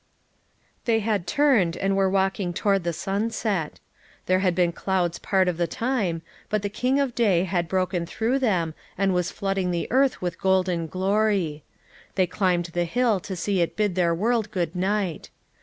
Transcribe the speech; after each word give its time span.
They 0.85 1.01
had 1.01 1.27
turned, 1.27 1.77
and 1.77 1.95
were 1.95 2.09
walking 2.09 2.53
toward 2.55 2.83
the 2.83 2.91
sunset. 2.91 3.79
There 4.25 4.39
had 4.39 4.55
been 4.55 4.71
clouds 4.71 5.19
part 5.19 5.47
of 5.47 5.57
the 5.57 5.67
time, 5.67 6.23
but 6.49 6.63
the 6.63 6.69
king 6.71 6.99
of 6.99 7.13
day 7.13 7.43
had 7.43 7.67
broken 7.67 8.07
through 8.07 8.39
them 8.39 8.73
and 8.97 9.13
was 9.13 9.29
flooding 9.29 9.69
the 9.69 9.87
earth 9.91 10.19
with 10.19 10.41
golden 10.41 10.87
glory. 10.87 11.63
They 12.15 12.25
climbed 12.25 12.65
the 12.73 12.85
hill 12.85 13.19
to 13.19 13.35
see 13.35 13.61
it 13.61 13.75
bid 13.77 13.93
their 13.93 14.15
world 14.15 14.49
good 14.49 14.75
night. 14.75 15.29